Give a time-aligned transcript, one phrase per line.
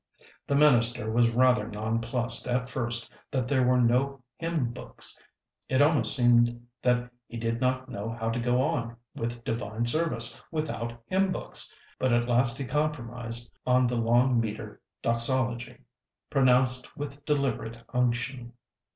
[0.47, 5.19] The minister was rather nonplussed at first that there were no hymn books.
[5.69, 10.43] It almost seemed that he did not know how to go on with divine service
[10.51, 15.77] without hymn books, but at last he compromised on the long meter Doxology,
[16.31, 18.53] pronounced with deliberate unction.